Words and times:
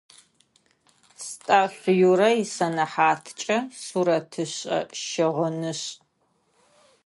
Стӏашъу 1.25 1.95
Юрэ 2.09 2.29
исэнэхьаткӏэ 2.43 3.57
сурэтышӏэ-щыгъынышӏ. 3.83 5.83